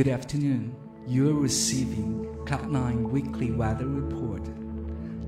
[0.00, 0.72] Good afternoon.
[1.06, 4.40] You're receiving Cloud9 Weekly Weather Report.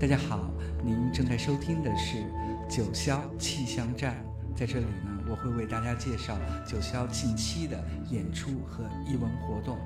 [0.00, 0.50] 大家好，
[0.82, 2.24] 您正在收听的是
[2.70, 4.24] 九霄气象站。
[4.56, 9.76] 在这里呢，我会为大家介绍九霄近期的演出和艺文活动。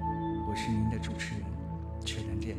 [0.49, 1.43] 我是您的主持人，
[2.05, 2.57] 缺丹见。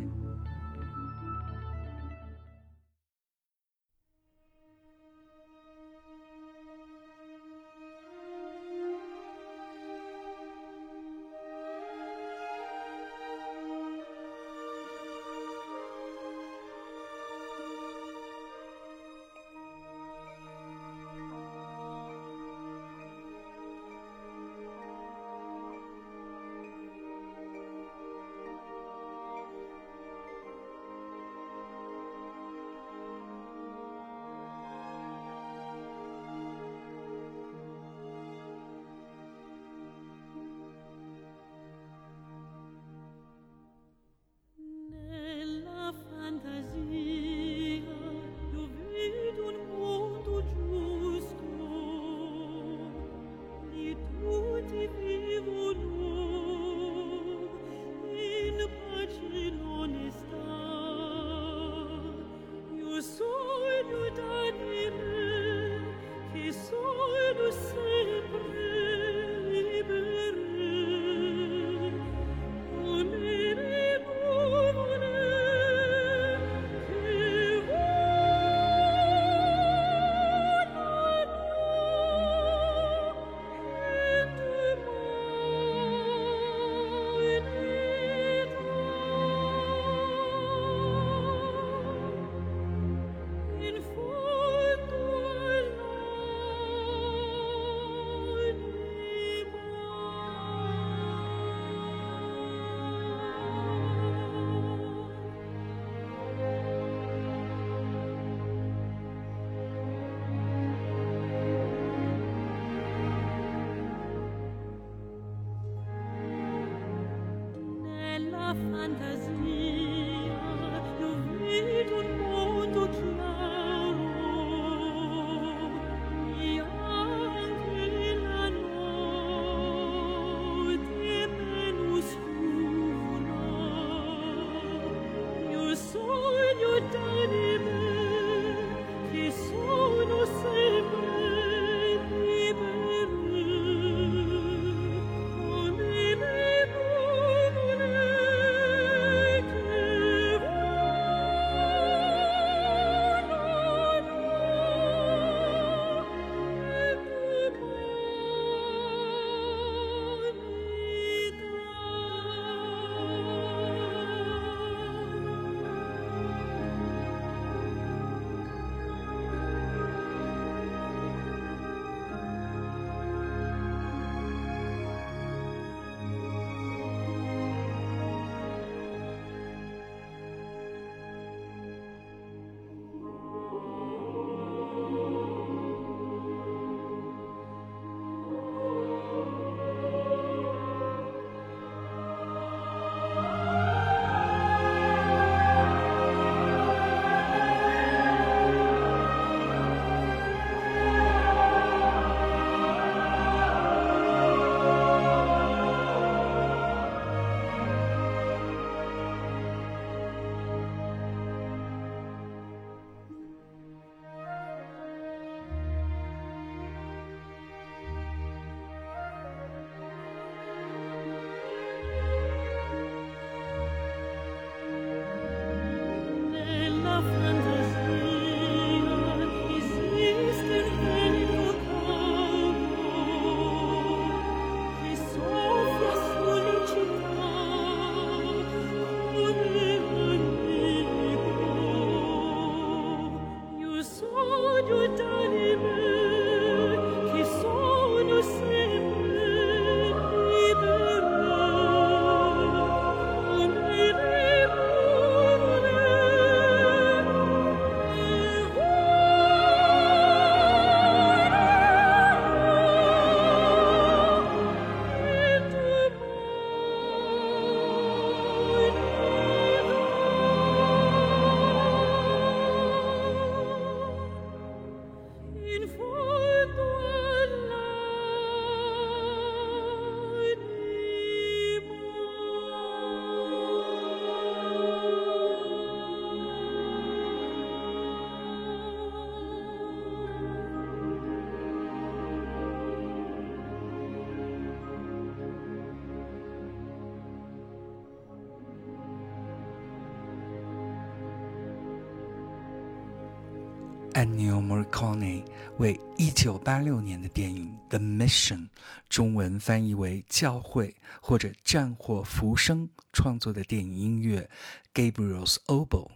[303.97, 305.25] Ennio Morricone
[305.57, 308.37] 为1986年的电影《The Mission》
[308.87, 314.29] （中文翻译为“教会”或者“战火浮生”）创作的电影音乐
[314.91, 315.87] 《Gabriel's Oboe》，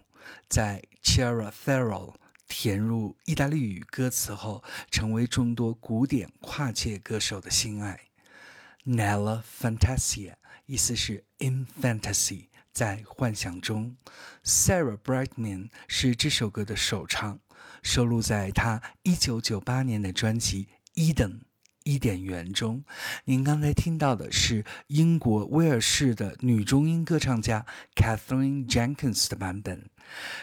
[0.49, 2.15] 在 Chiara Ferro
[2.47, 7.99] 填入意大利语歌词后，成为众多古典跨界歌手的心爱。
[8.83, 10.33] Nella Fantasia
[10.65, 13.95] 意思是 “in fantasy”，在幻想中。
[14.43, 17.39] Sarah Brightman 是这首歌的首唱。
[17.81, 20.67] 收录在他1998年的专辑
[21.13, 21.29] 《Eden》
[21.83, 22.83] 伊甸园中。
[23.25, 27.65] 您刚才听到的是英国威尔士的女中音歌唱家
[27.95, 29.89] Catherine Jenkins 的版本。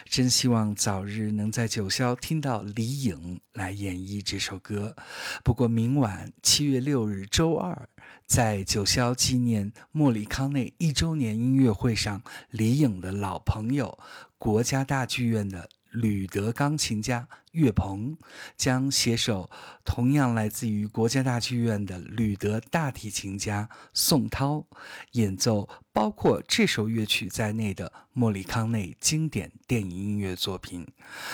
[0.05, 4.95] 真希望早日能在九霄听到李颖来演绎这首歌。
[5.43, 7.87] 不过明晚七月六日周二，
[8.29, 12.21] 在九霄纪念莫里康内一周年音乐会上，
[12.51, 13.97] 李颖的老朋友
[14.37, 15.67] 国家大剧院的。
[15.91, 18.15] 吕德钢琴家岳鹏
[18.55, 19.49] 将携手
[19.83, 24.65] 同样来自于国家大剧院的吕德大提琴家宋涛，
[25.13, 30.85] 演奏包括这首乐曲在内的莫里康内经典电影音乐作品。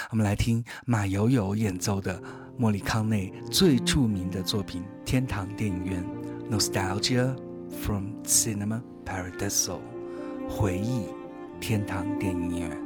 [0.09, 2.21] 我们来听马友友演奏的
[2.57, 6.03] 莫里康内最著名的作品《天堂电影院》
[6.49, 7.35] （Nostalgia
[7.81, 9.79] from Cinema Paradiso），
[10.47, 11.07] 回忆
[11.59, 12.84] 天堂电影院。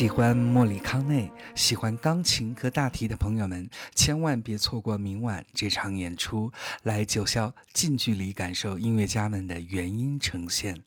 [0.00, 6.50] 喜欢莫里康内、喜欢钢琴和大提的朋友们，千万别错过明晚这场演出，
[6.84, 10.82] 来九霄近距离感受音乐家们的原音呈现。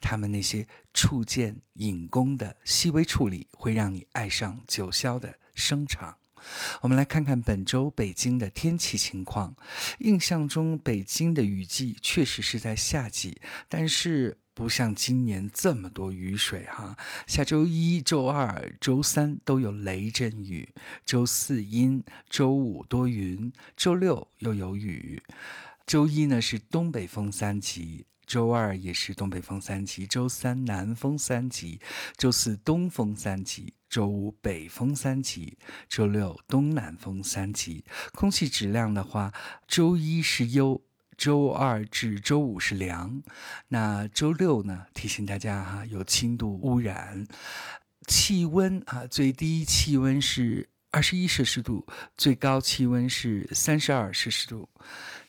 [0.00, 6.16] 他们那些触键、引弓的细微处理，会让你爱上九霄的声场。
[6.80, 9.54] 我们来看看本周北京的天气情况。
[10.00, 14.38] 印象中，北京的雨季确实是在夏季，但是。
[14.56, 16.96] 不像今年这么多雨水哈，
[17.26, 20.72] 下周一周二、周三都有雷阵雨，
[21.04, 25.22] 周四阴，周五多云，周六又有雨。
[25.86, 31.78] 周一呢是东北风三级，周二也是东北风三级，周三南风三级，
[32.16, 37.84] 周四东风三级，周五北风三级，周六东南风三级。
[38.14, 39.34] 空气质量的话，
[39.68, 40.80] 周一是优。
[41.16, 43.22] 周二至周五是凉，
[43.68, 44.86] 那周六呢？
[44.92, 47.26] 提醒大家哈，有轻度污染。
[48.06, 54.68] 气温啊，最低气温是二十一摄氏度，最高气温是三十二摄氏度。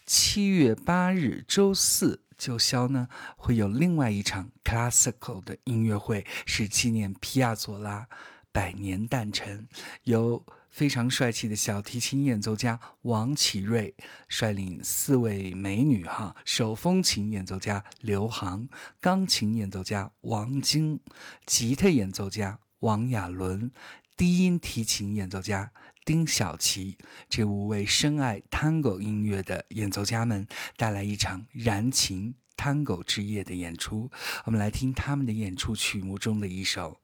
[0.06, 8.08] 七月八日周四，九霄呢会有另外一场 classical 的音乐会，是纪念皮亚佐拉
[8.52, 9.68] 百年诞辰，
[10.04, 10.46] 由。
[10.78, 13.96] 非常帅气的小提琴演奏家王启瑞
[14.30, 18.70] 率领四位美女哈，手风琴演奏家刘航，
[19.02, 21.00] 钢琴演奏家王晶，
[21.48, 23.72] 吉他演奏家王亚伦，
[24.16, 25.72] 低音提琴演奏家
[26.06, 26.96] 丁小琪，
[27.28, 34.12] 这五位深爱 Tango 音乐的演奏家们带来一场燃情 Tango 之夜的演出。
[34.46, 37.00] 我们来听他们的演出曲目中的一首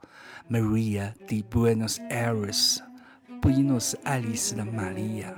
[0.52, 2.78] 《Maria de Buenos Aires》。
[3.44, 5.36] 布宜诺斯艾利斯的玛利亚。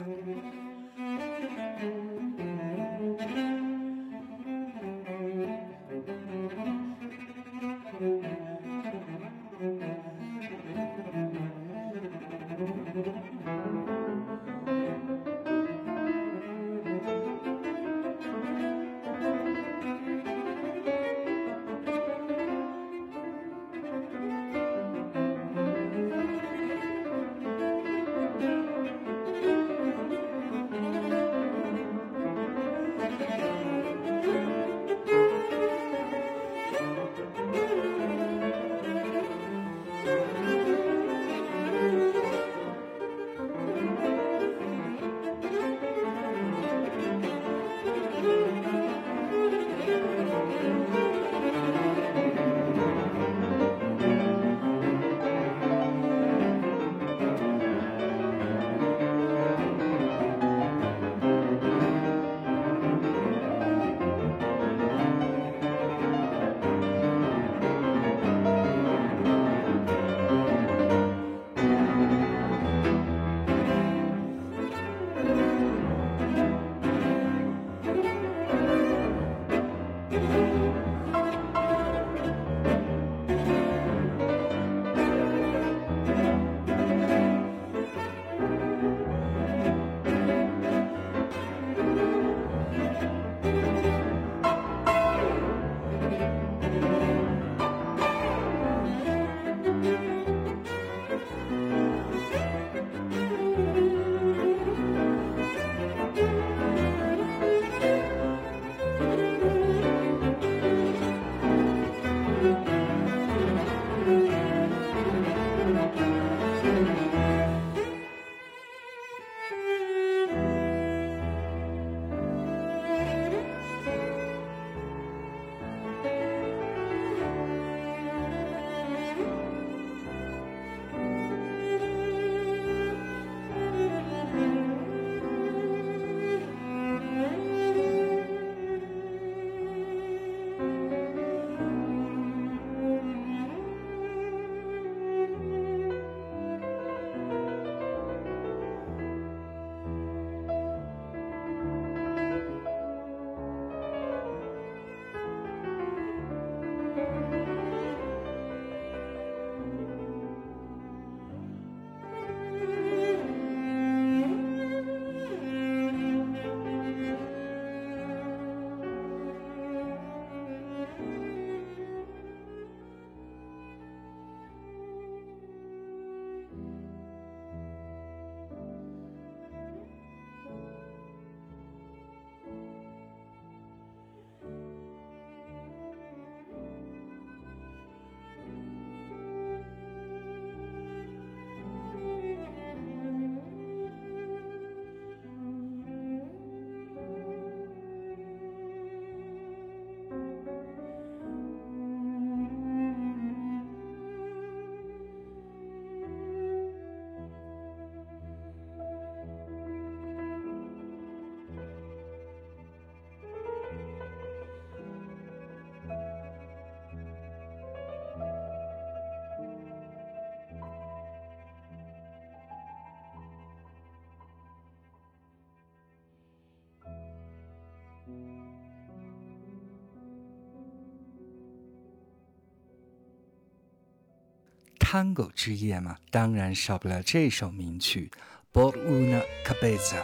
[234.86, 238.12] Tango 之夜嘛，当然少不了这首名曲
[238.54, 239.98] 《Por una cabeza》，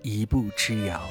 [0.00, 1.02] 一步之遥。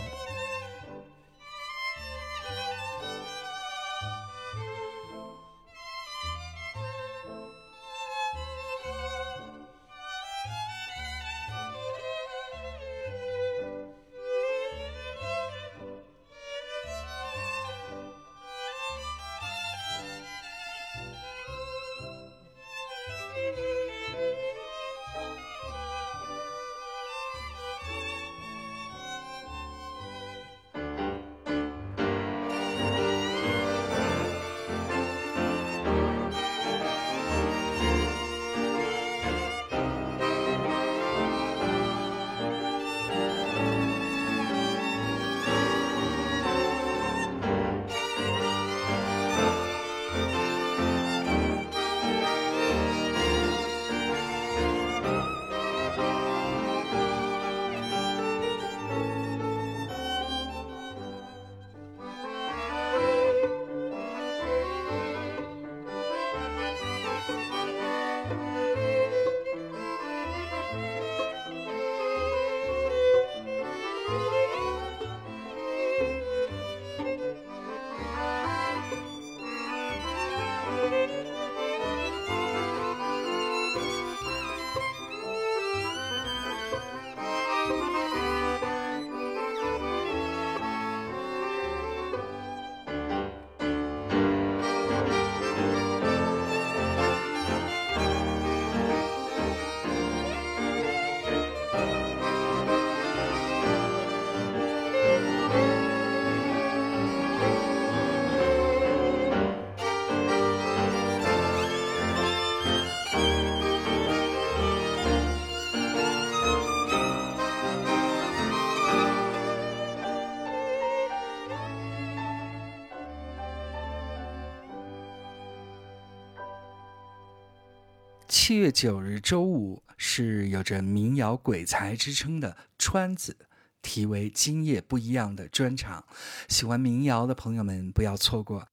[128.44, 133.38] 七月九日周五是有着民谣鬼才之称的川子，
[133.84, 136.04] 题为“今夜不一样”的专场，
[136.50, 138.68] 喜欢民谣的朋友们不要错过。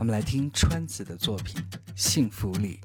[0.00, 1.62] 我们来听川子的作品
[1.94, 2.80] 《幸福里》。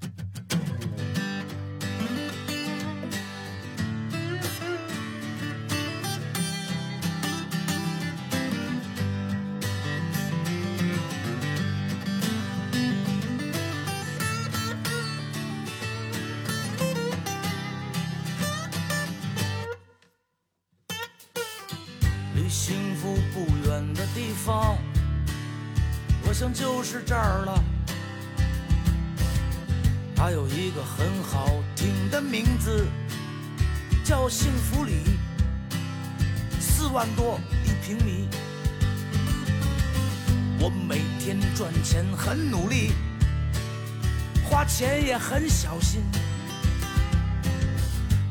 [45.35, 46.01] 很小心。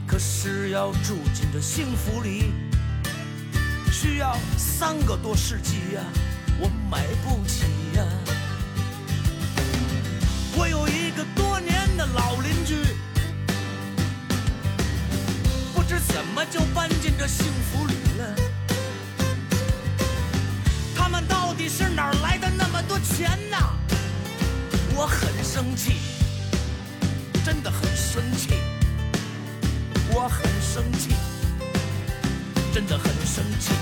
[0.06, 2.50] 可是要住进这幸福里，
[3.92, 6.00] 需要三个多世纪呀、
[6.58, 7.64] 我买不起
[7.94, 8.06] 呀、
[10.56, 12.74] 我有一个多年的老邻居，
[15.74, 18.34] 不知怎么就搬进这幸福里了。
[20.96, 23.58] 他们到底是哪儿来的那么多钱呐？
[24.96, 25.96] 我很生气，
[27.44, 28.54] 真的很生气，
[30.14, 31.10] 我很生气。
[32.72, 33.74] 真的很生气。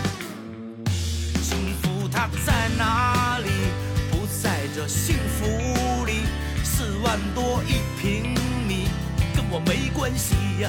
[1.40, 3.48] 幸福它在哪里？
[4.10, 6.22] 不在这幸福里。
[6.64, 8.34] 四万多一平
[8.66, 8.88] 米，
[9.36, 10.68] 跟我没关系呀。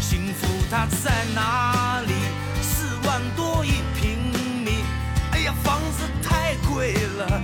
[0.00, 2.12] 幸福它在哪里？
[2.60, 4.18] 四万多一平
[4.64, 4.82] 米，
[5.30, 7.40] 哎呀，房子太贵了，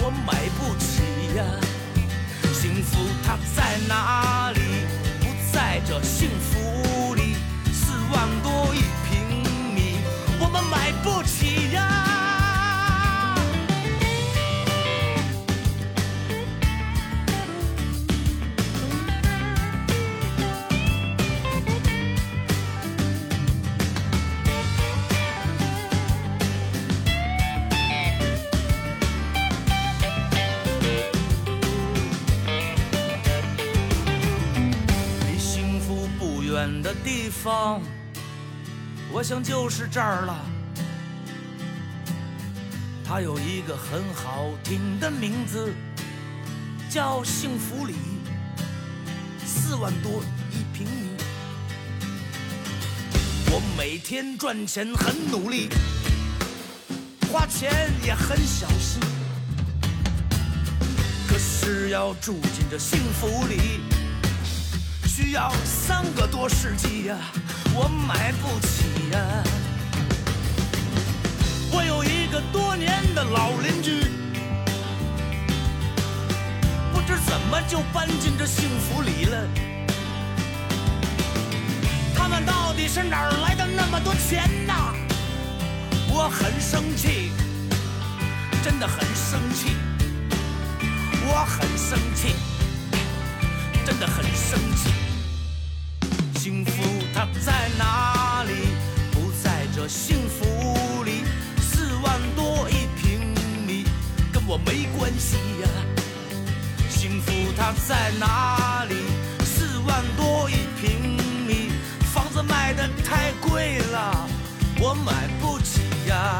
[0.00, 1.44] 我买不起呀。
[2.64, 4.60] 幸福它在哪里？
[5.20, 7.36] 不在这幸福里。
[7.70, 9.42] 四万多一平
[9.74, 9.98] 米，
[10.40, 12.03] 我们买不起呀。
[37.44, 37.82] 方，
[39.12, 40.34] 我想就是这儿了。
[43.06, 45.70] 它有一个很好听的名字，
[46.88, 47.96] 叫幸福里，
[49.44, 51.10] 四万多一平米。
[53.52, 55.68] 我每天赚钱很努力，
[57.30, 59.02] 花钱也很小心。
[61.28, 63.80] 可是要住进这幸福里，
[65.24, 67.16] 需要三个多世纪呀、
[67.74, 69.42] 我买不起呀、
[71.72, 74.02] 我有一个多年的老邻居，
[76.92, 79.48] 不知怎么就搬进这幸福里了。
[82.14, 84.92] 他们到底是哪儿来的那么多钱呐？
[86.10, 87.32] 我很生气，
[88.62, 89.74] 真的很生气，
[91.26, 92.36] 我很生气。
[93.86, 94.90] 真的很生气。
[96.44, 96.82] 幸福
[97.14, 98.52] 它在哪里？
[99.12, 101.24] 不在这幸福里。
[101.58, 103.34] 四万多一平
[103.66, 103.86] 米，
[104.30, 105.68] 跟我没关系呀、
[106.90, 108.94] 幸福它在哪里？
[109.42, 111.70] 四万多一平米，
[112.12, 114.28] 房子卖的太贵了，
[114.78, 115.80] 我买不起
[116.10, 116.38] 呀、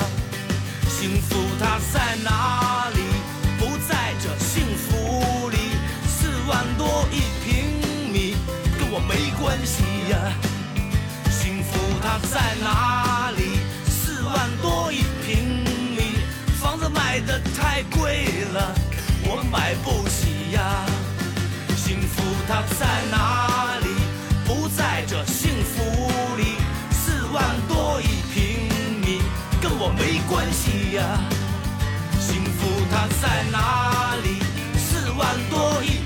[0.87, 3.01] 幸福它在哪里？
[3.59, 5.57] 不在这幸福里。
[6.07, 8.37] 四万多一平米，
[8.79, 10.19] 跟我没关系呀、
[11.31, 13.59] 幸福它在哪里？
[13.87, 15.65] 四万多一平
[15.97, 16.19] 米，
[16.61, 18.75] 房子卖的太贵了，
[19.25, 20.85] 我买不起呀、
[21.77, 23.89] 幸福它在哪里？
[24.45, 26.57] 不在这幸福里。
[26.91, 28.69] 四万多一平
[29.01, 29.23] 米，
[29.61, 31.03] 跟我没关系呀、
[32.21, 34.43] 幸福它在哪里？
[34.77, 36.04] 四万多一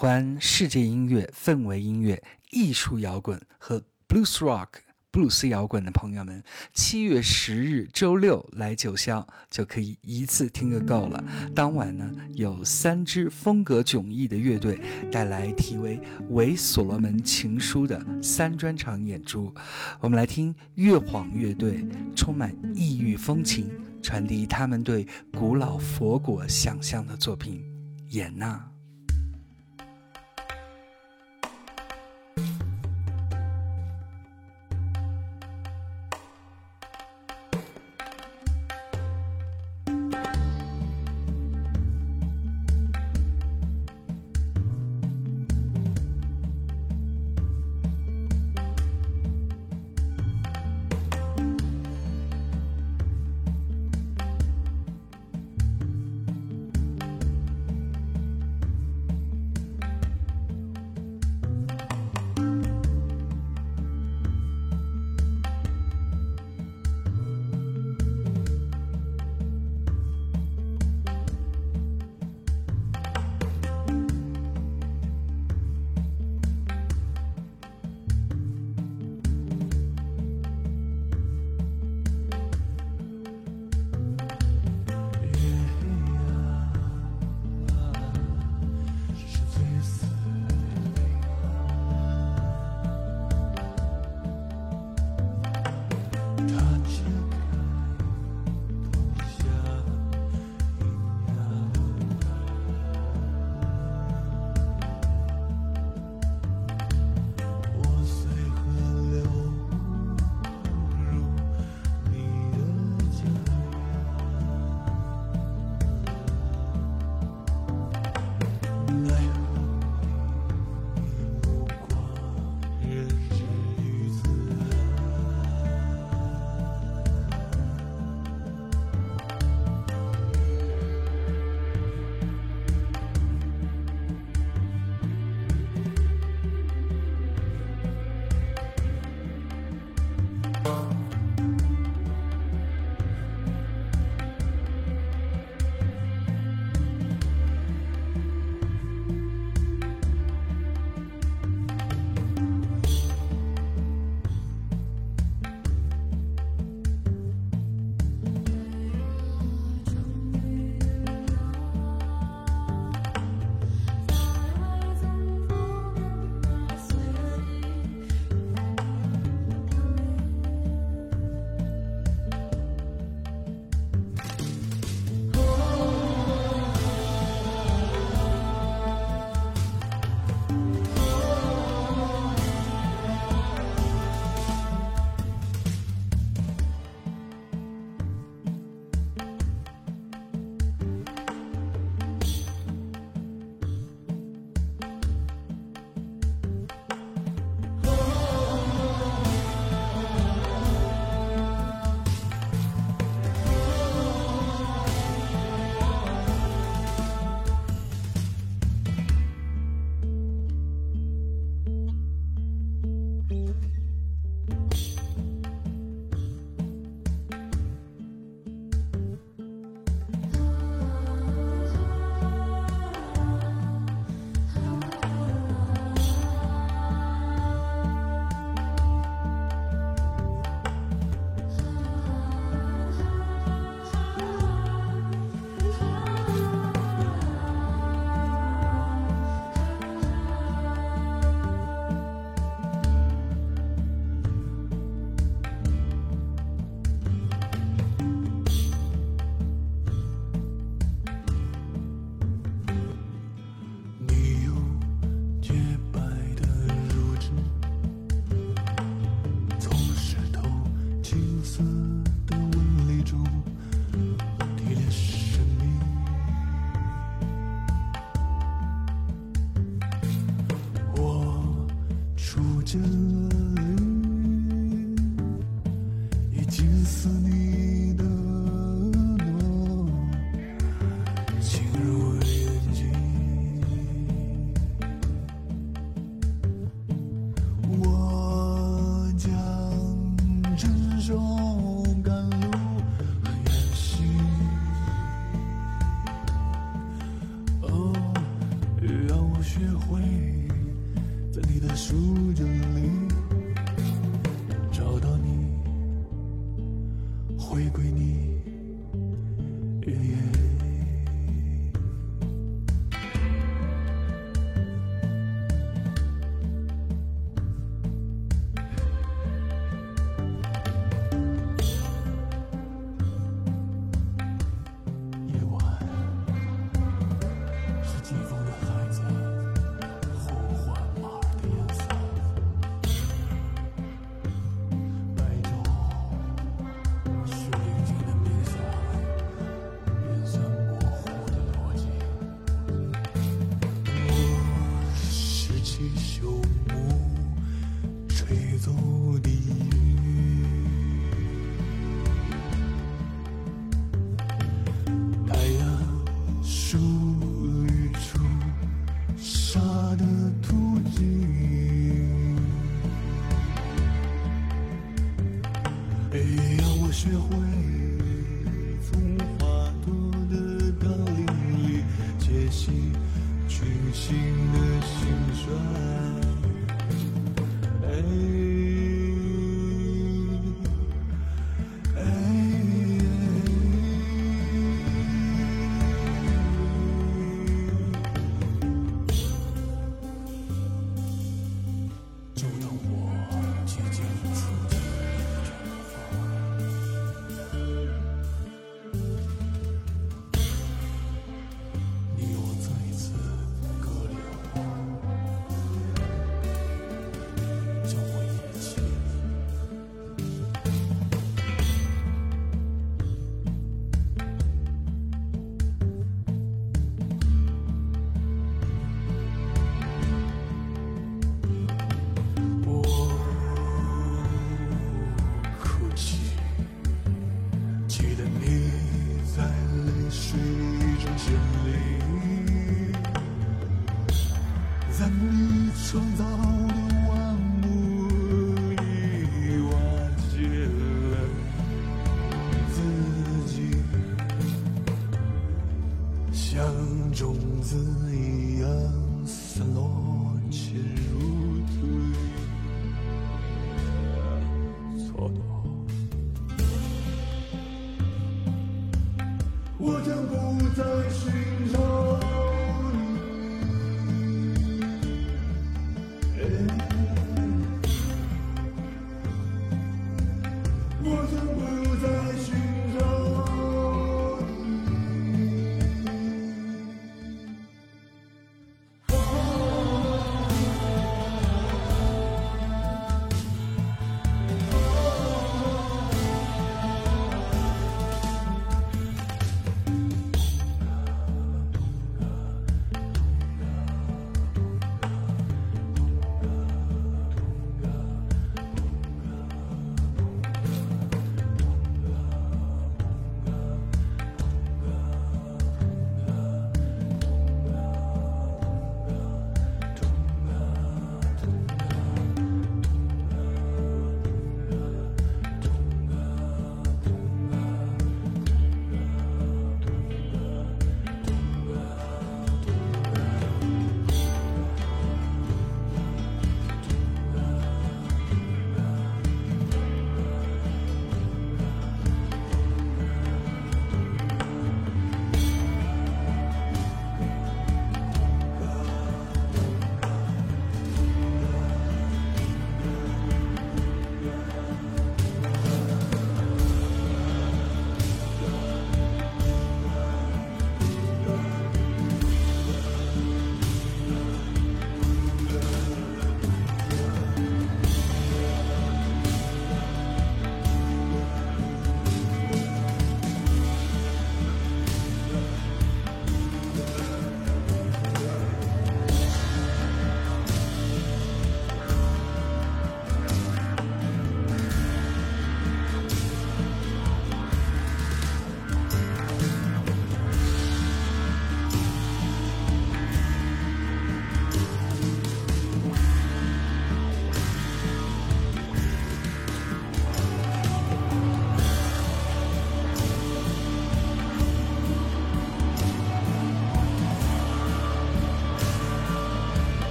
[0.00, 4.68] 欢世界音乐、氛围音乐、艺术摇滚和 blues rock、
[5.10, 11.22] 布鲁斯摇滚的朋友们，七月十日周六来九霄就可以一次听个够了。
[11.54, 14.80] 当晚呢，有三支风格迥异的乐队
[15.12, 15.98] 带来题为
[16.30, 19.54] 《为所罗门情书》的三专场演出。
[20.00, 21.86] 我们来听月晃乐队，
[22.16, 23.70] 充满异域风情，
[24.02, 27.62] 传递他们对古老佛国想象的作品
[28.16, 28.64] 《演呐》。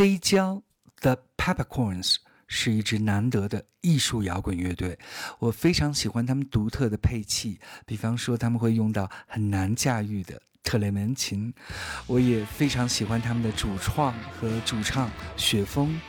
[0.00, 0.62] 飞胶
[1.02, 4.98] The Peppercorns 是一支难得的艺术摇滚乐队，
[5.38, 11.52] 我非常喜欢他们独特的配器，比方说他们会用到很难驾驭的特雷门琴，
[12.06, 16.00] 我也非常喜欢他们的主创和主唱雪峰，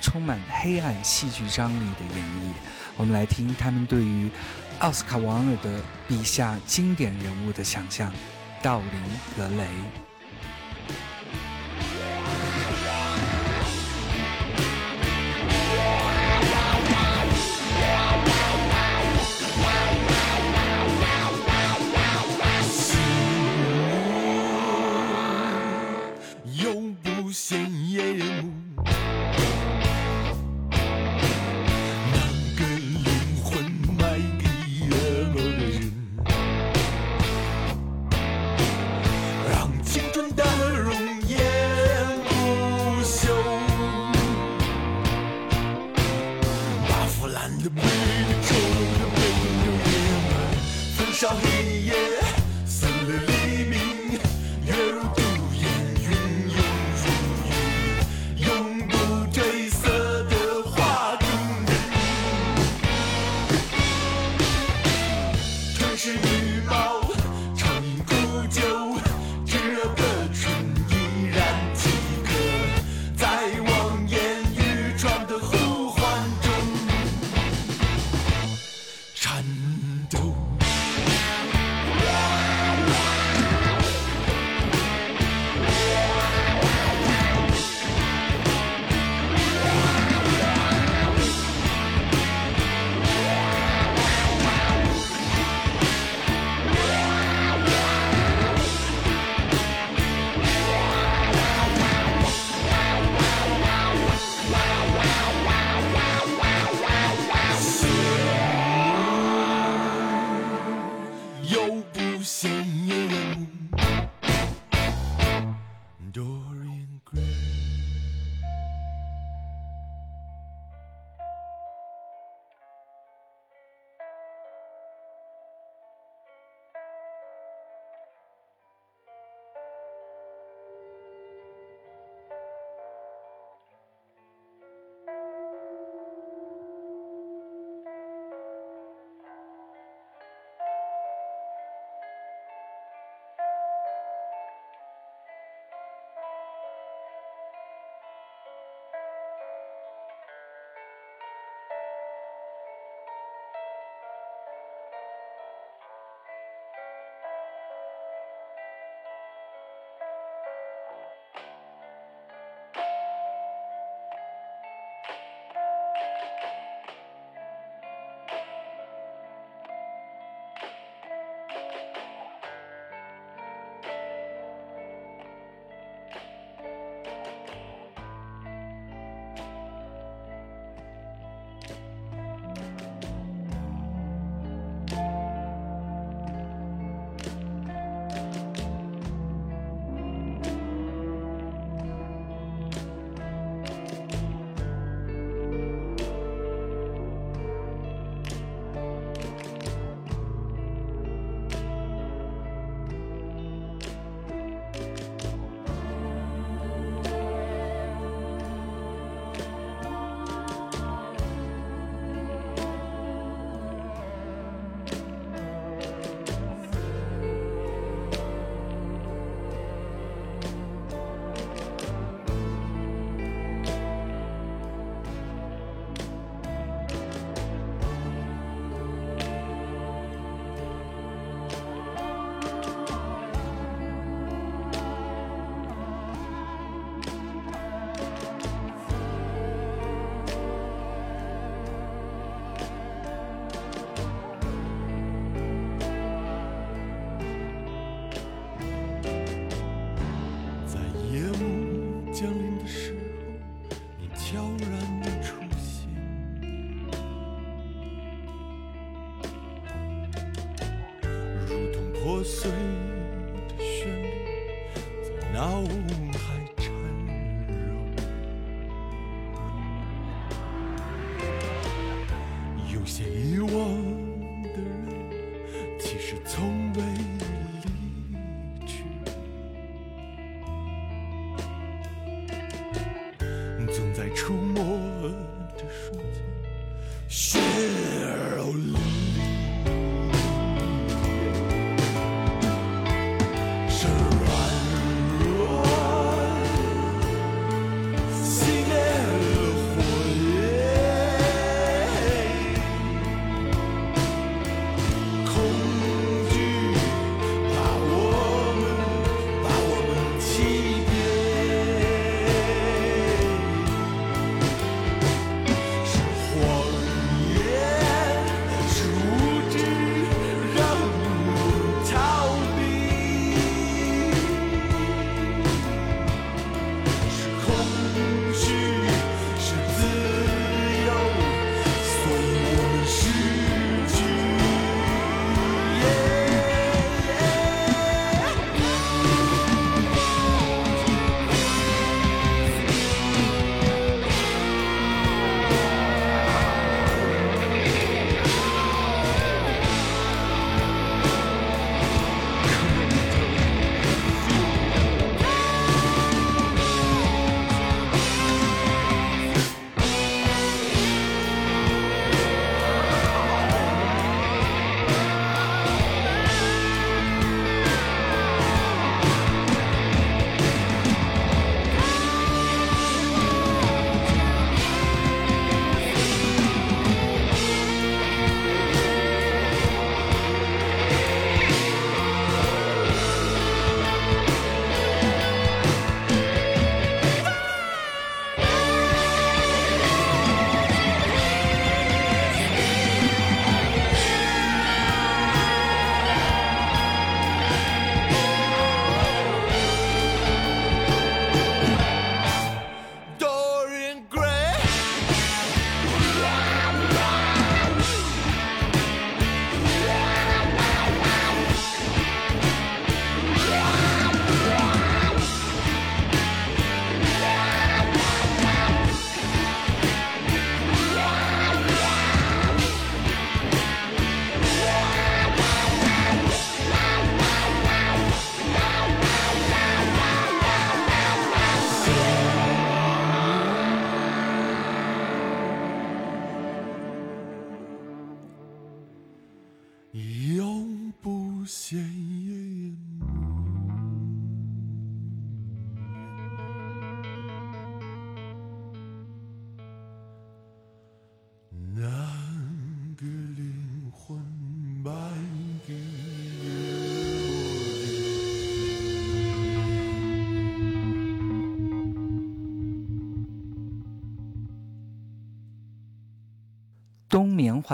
[0.00, 2.52] 充满黑暗戏剧张力的演绎。
[2.96, 4.30] 我们来听他们对于
[4.78, 8.12] 奥斯卡·王尔德笔下经典人物的想象，
[8.62, 8.90] 道林·
[9.36, 9.66] 格雷。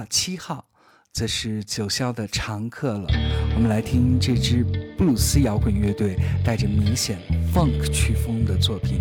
[0.05, 0.67] 七号，
[1.13, 3.07] 则是九霄的常客了。
[3.55, 4.65] 我们来听这支
[4.99, 7.19] 布鲁斯摇滚乐队带着明显
[7.55, 9.01] funk 曲风的作品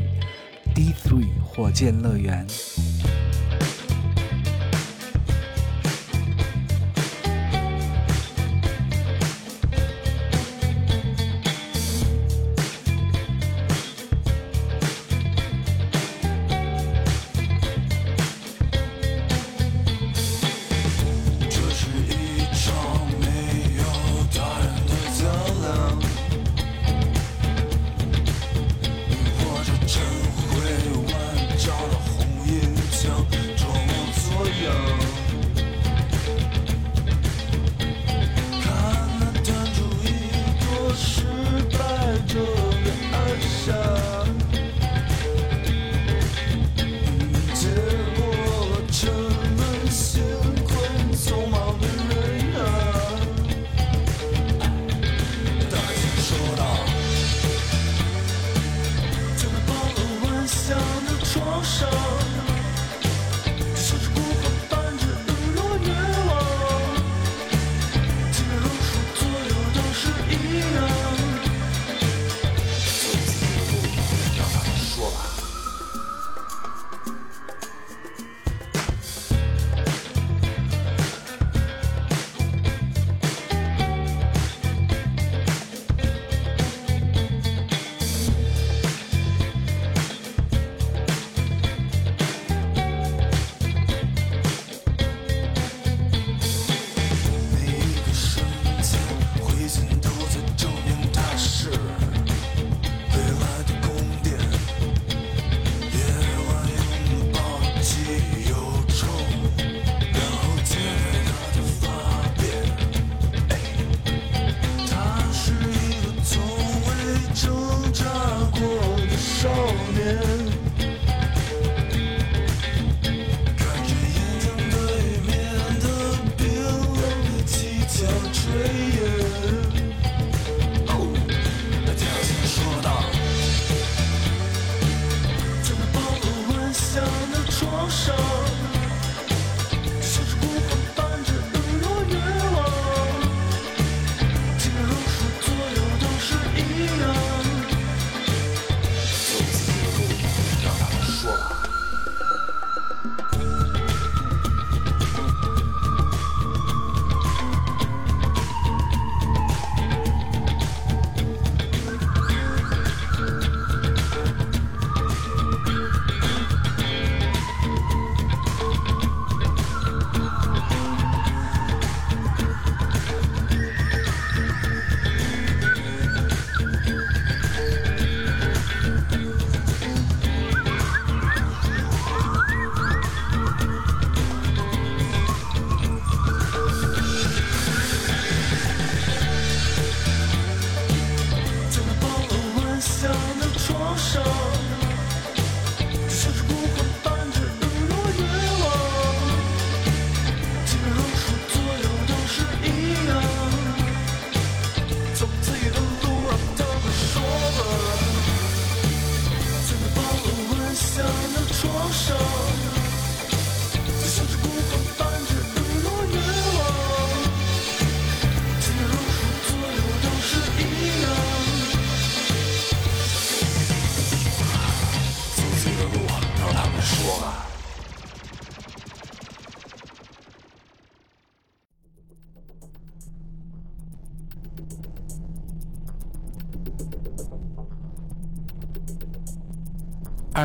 [0.74, 2.48] 《D Three 火箭乐园》。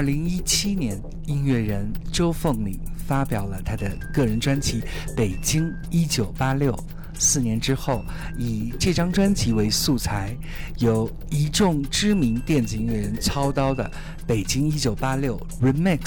[0.01, 4.81] 二零一七年，音乐人周凤岭发表了他的个人专辑
[5.15, 6.73] 《北京一九八六》。
[7.19, 8.03] 四年之后，
[8.39, 10.35] 以这张专辑为素材，
[10.79, 13.85] 由一众知名电子音乐人操刀的
[14.27, 15.99] 《北京一九八六 Remix》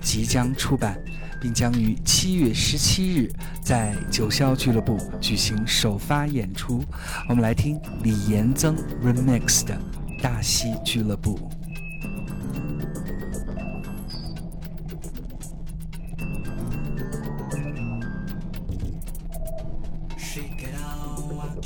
[0.00, 0.98] 即将出版，
[1.40, 3.30] 并将于七月十七日
[3.62, 6.84] 在九霄俱乐部举行首发演出。
[7.28, 9.80] 我们来听李延增 remix 的
[10.20, 11.38] 《大西俱乐部》。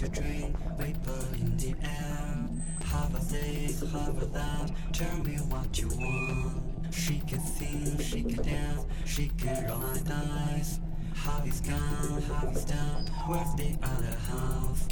[0.07, 2.49] Out, drink, vapor in the air.
[2.85, 6.95] Have a this, have a that, tell me what you want.
[6.95, 10.81] She can sing, she can dance, she can roll and dice.
[11.15, 14.87] Have is gone, have is done, where's the other half?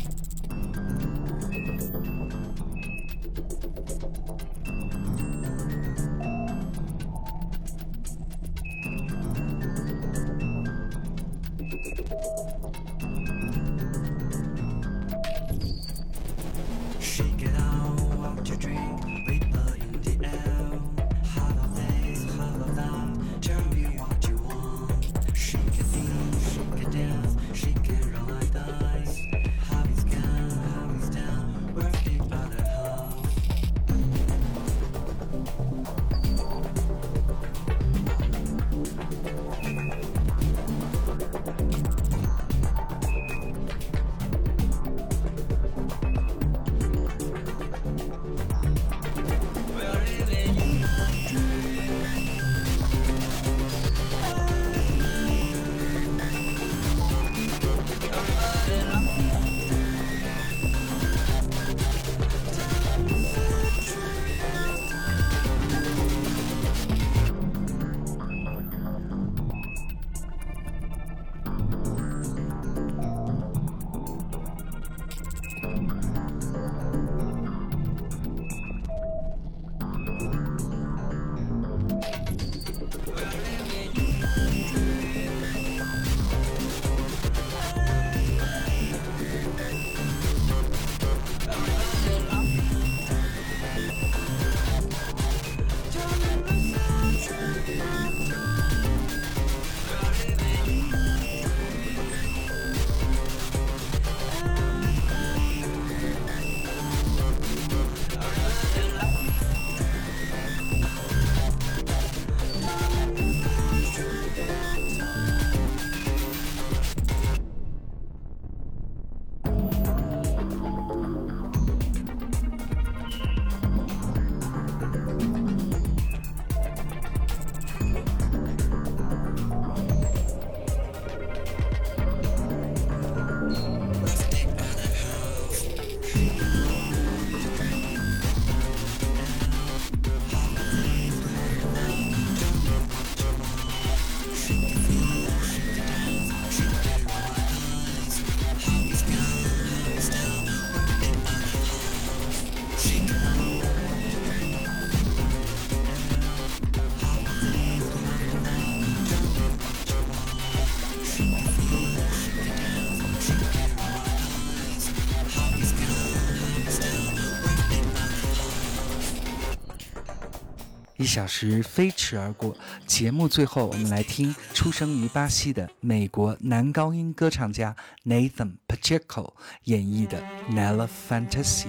[171.14, 172.56] 小时飞驰而过。
[172.88, 180.20] 节目最后，我们来听出生于巴西的美国男高音歌唱家 Nathan Pacheco 演绎的
[180.52, 181.68] 《Nella Fantasia》。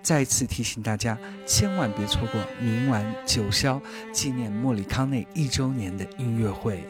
[0.00, 3.82] 再次提醒大家，千万别错过明晚九霄
[4.12, 6.86] 纪念莫里康内一周年的音乐会。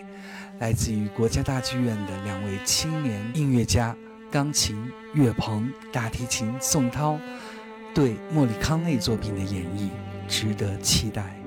[0.58, 3.96] 来自于国家大剧院的两位青年音乐家，
[4.30, 4.76] 钢琴
[5.14, 7.18] 岳鹏，大提琴宋涛，
[7.94, 9.88] 对莫里康内作品的演绎
[10.28, 11.41] 值得期待。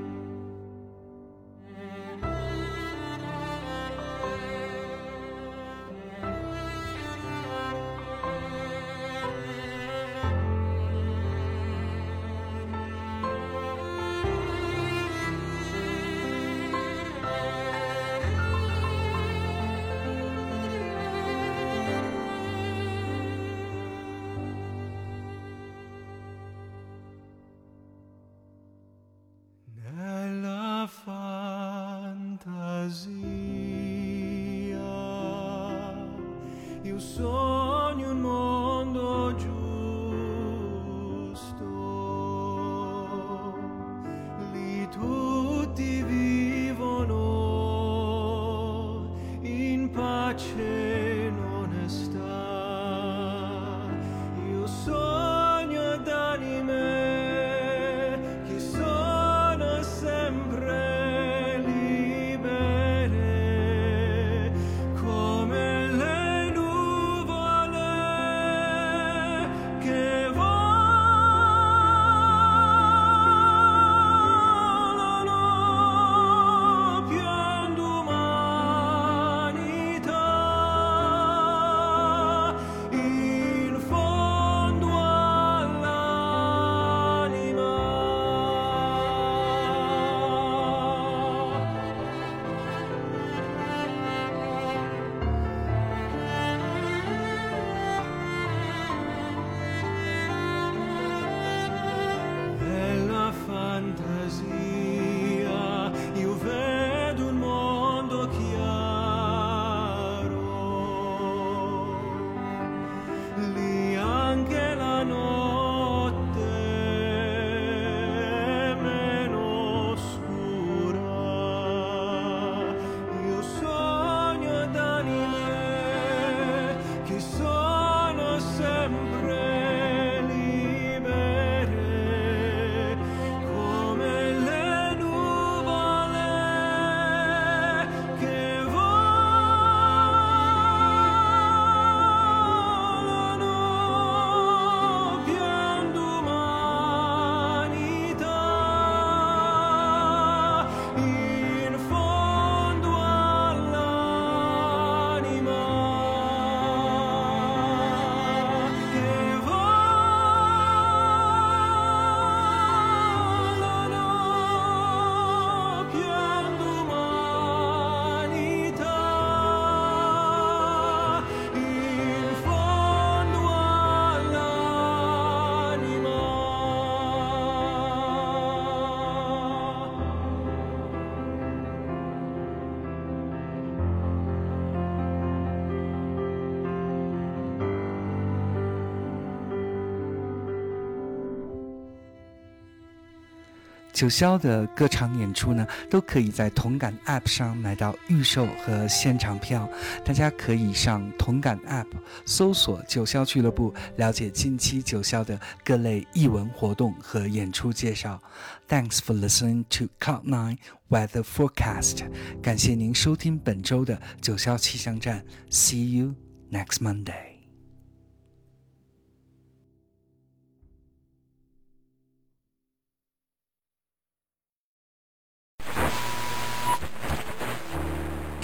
[193.96, 199.70] 九霄的各场演出呢，都可以在同感 App 上买到预售和现场票。
[200.04, 201.88] 大家可以上同感 App
[202.26, 208.22] 搜索“九霄俱乐部”，了解近期九霄的各类艺文活动和演出介绍。
[208.68, 210.58] Thanks for listening to Cloud Nine
[210.90, 212.00] Weather Forecast。
[212.42, 215.24] 感谢您收听本周的九霄气象站。
[215.50, 216.16] See you
[216.52, 217.35] next Monday.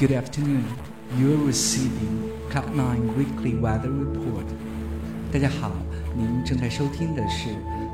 [0.02, 0.64] Good afternoon.
[1.20, 4.46] You are receiving Cloud9 Weekly Weather Report.
[5.32, 5.74] 大家好，
[6.18, 7.50] 您正在收听的是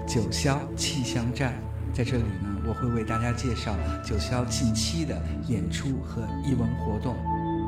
[0.08, 1.54] 九霄气象站。
[1.94, 7.14] 在这里呢，我会为大家介绍九霄近期的演出和艺文活动。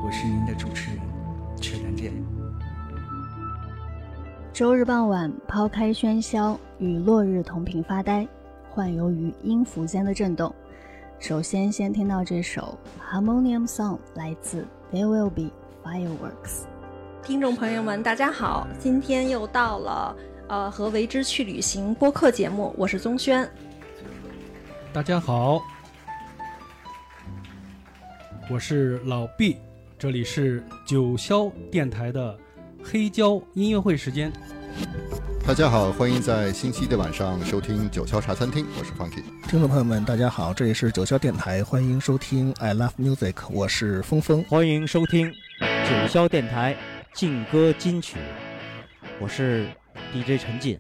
[0.06, 1.00] 我是您的主持人
[1.60, 2.14] 曲兰健。
[4.54, 8.26] 周日傍晚，抛开喧嚣，与落日同频发呆，
[8.70, 10.56] 幻游于音符间的震动。
[11.20, 12.80] 首先，先听到这首
[13.14, 15.52] 《Harmonium Song》，来自 There Will Be
[15.84, 16.64] Fireworks。
[17.22, 20.16] 听众朋友们，大家好，今天又到了
[20.48, 23.48] 呃和为之去旅行播客节目，我是宗轩。
[24.94, 25.62] 大家好，
[28.50, 29.58] 我是老毕，
[29.98, 32.40] 这里是九霄电台的
[32.82, 34.32] 黑胶音乐会时间。
[35.46, 39.24] 大家好，欢迎在星期一的晚上收听九霄茶餐厅，我是 Funky。
[39.48, 44.44] 听众朋友们，大家好，这里是九霄电台，欢迎收听 I Love Music，我是峰峰。
[44.44, 46.78] 欢迎收听九霄电台
[47.14, 48.18] 劲歌金曲，
[49.20, 49.68] 我是
[50.14, 50.80] DJ 陈进。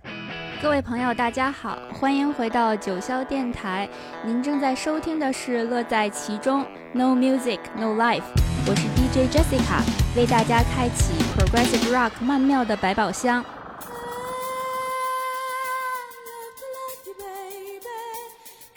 [0.61, 3.89] 各位朋友，大家好，欢迎回到九霄电台。
[4.23, 6.63] 您正在收听的是乐在其中
[6.93, 8.21] ，No Music No Life。
[8.67, 9.81] 我是 DJ Jessica，
[10.15, 13.43] 为大家开启 Progressive Rock 曼妙的百宝箱。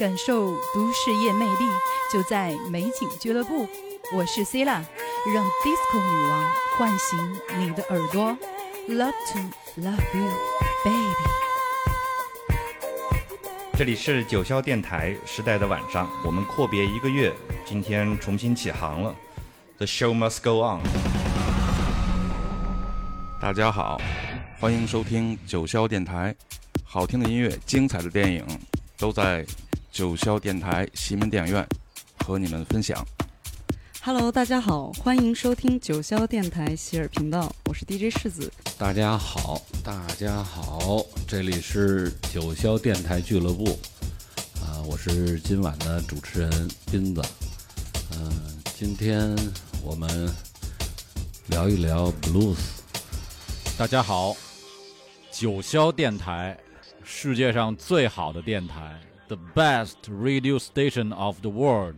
[0.03, 1.65] 感受都市夜魅力，
[2.13, 3.69] 就在美景俱乐部。
[4.13, 4.83] 我是 Cilla，
[5.33, 8.37] 让 Disco 女王唤醒你的耳朵。
[8.89, 9.39] Love to
[9.81, 10.33] love you,
[10.85, 11.15] baby。
[13.79, 17.33] 这里是九霄电台时代的晚上，我们阔别一个月，
[17.65, 19.15] 今天重新起航了。
[19.77, 20.81] The show must go on。
[23.41, 24.01] 大家好，
[24.59, 26.35] 欢迎收听九霄电台，
[26.83, 28.45] 好听的音乐，精彩的电影，
[28.99, 29.47] 都在
[29.93, 31.69] 九霄电台西门电影院
[32.25, 33.07] 和你们分享。
[34.01, 38.51] Hello，大家好，欢迎收听九霄电台喜尔频道，我是 DJ 世子。
[38.79, 43.79] 大家好，大家好，这里是九霄电台俱乐部，
[44.63, 47.23] 啊、我是今晚的主持人斌子，
[48.13, 48.33] 嗯、
[48.75, 49.37] 今天
[49.85, 50.35] 我们
[51.49, 52.57] 聊一聊 blues。
[53.77, 54.35] 大家好，
[55.31, 56.59] 九霄电台，
[57.05, 58.99] 世界上最好的电台
[59.33, 61.97] ，the best radio station of the world，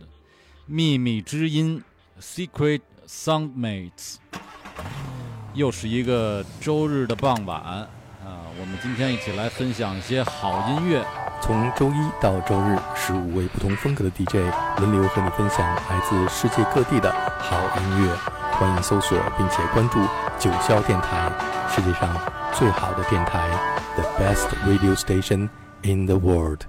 [0.65, 1.83] 秘密之音
[2.21, 4.15] ，secret soundmates。
[5.53, 7.87] 又是一个周日的傍晚啊，
[8.59, 11.05] 我们今天一起来分享一些好音乐。
[11.41, 14.35] 从周一到周日，十五位不同风格的 DJ
[14.79, 18.15] 轮流和你分享来自世界各地的好音乐。
[18.53, 19.99] 欢迎搜索并且关注
[20.39, 21.29] 九霄电台，
[21.69, 22.09] 世界上
[22.53, 23.49] 最好的电台
[23.95, 25.49] ，the best radio station
[25.83, 26.61] in the world。